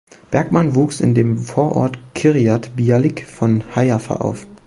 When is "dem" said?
1.13-1.37